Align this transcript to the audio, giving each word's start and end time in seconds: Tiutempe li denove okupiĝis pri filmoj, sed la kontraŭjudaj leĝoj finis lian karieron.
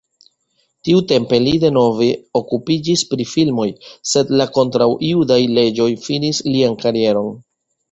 Tiutempe 0.87 1.37
li 1.47 1.51
denove 1.63 2.07
okupiĝis 2.39 3.05
pri 3.13 3.27
filmoj, 3.35 3.69
sed 4.15 4.33
la 4.41 4.49
kontraŭjudaj 4.57 5.41
leĝoj 5.61 5.89
finis 6.09 6.43
lian 6.51 6.83
karieron. 6.85 7.33